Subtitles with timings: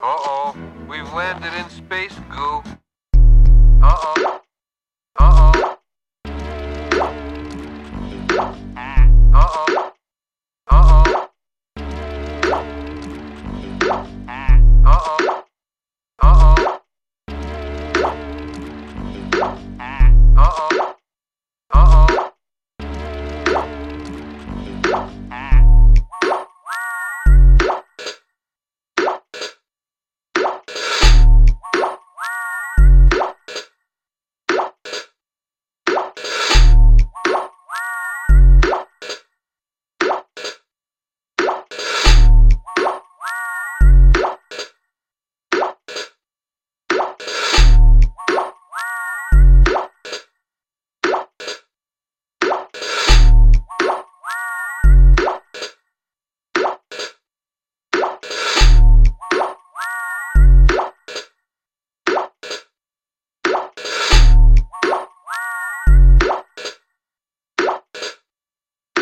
[0.00, 0.56] Uh-oh,
[0.88, 2.62] we've landed in space, Goo.
[3.82, 4.33] Uh-oh.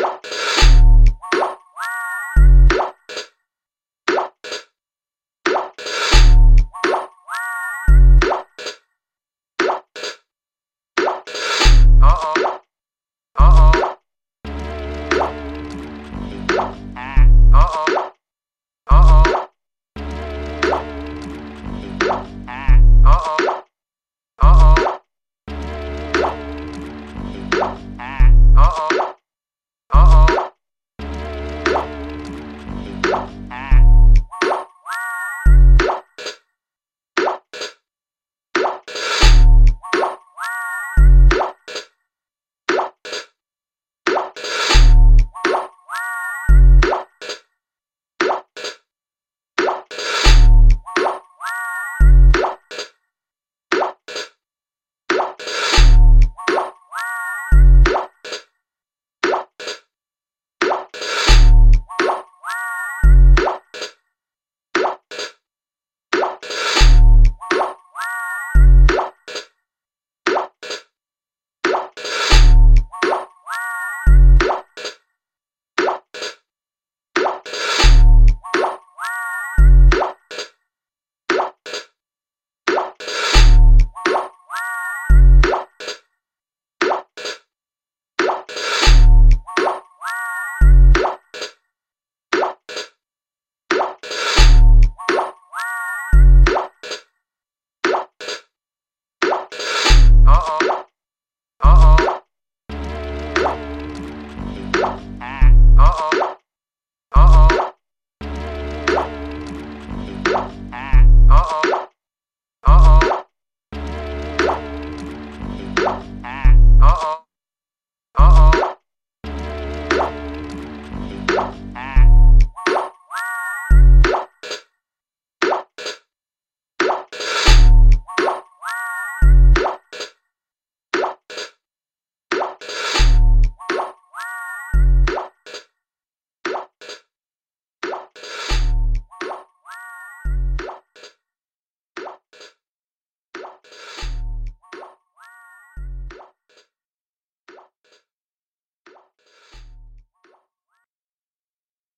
[0.03, 0.33] Yeah.